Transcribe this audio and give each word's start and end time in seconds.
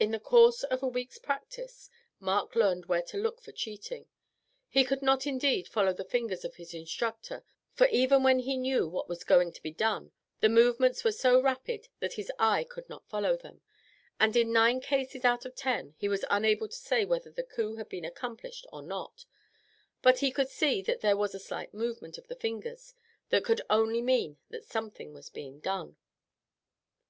In 0.00 0.10
the 0.10 0.18
course 0.18 0.62
of 0.62 0.82
a 0.82 0.86
week's 0.88 1.18
practice 1.18 1.90
Mark 2.18 2.56
learned 2.56 2.86
where 2.86 3.02
to 3.02 3.18
look 3.18 3.42
for 3.42 3.52
cheating; 3.52 4.06
he 4.70 4.84
could 4.84 5.02
not 5.02 5.26
indeed 5.26 5.68
follow 5.68 5.92
the 5.92 6.02
fingers 6.02 6.46
of 6.46 6.54
his 6.54 6.72
instructor, 6.72 7.44
for 7.74 7.86
even 7.88 8.22
when 8.22 8.38
he 8.38 8.56
knew 8.56 8.88
what 8.88 9.06
was 9.06 9.22
going 9.22 9.52
to 9.52 9.60
be 9.62 9.70
done, 9.70 10.12
the 10.40 10.48
movements 10.48 11.04
were 11.04 11.12
so 11.12 11.42
rapid 11.42 11.88
that 12.00 12.14
his 12.14 12.32
eye 12.38 12.64
could 12.64 12.88
not 12.88 13.06
follow 13.06 13.36
them, 13.36 13.60
and 14.18 14.34
in 14.34 14.50
nine 14.50 14.80
cases 14.80 15.26
out 15.26 15.44
of 15.44 15.54
ten 15.54 15.94
he 15.98 16.08
was 16.08 16.24
unable 16.30 16.66
to 16.66 16.76
say 16.76 17.04
whether 17.04 17.30
the 17.30 17.42
coup 17.44 17.76
had 17.76 17.90
been 17.90 18.06
accomplished 18.06 18.64
or 18.72 18.80
not; 18.80 19.26
but 20.00 20.20
he 20.20 20.30
could 20.30 20.48
see 20.48 20.80
that 20.80 21.02
there 21.02 21.18
was 21.18 21.34
a 21.34 21.38
slight 21.38 21.74
movement 21.74 22.16
of 22.16 22.28
the 22.28 22.34
fingers 22.36 22.94
that 23.28 23.44
could 23.44 23.60
only 23.68 24.00
mean 24.00 24.38
that 24.48 24.64
something 24.64 25.12
was 25.12 25.28
being 25.28 25.60
done. 25.60 25.96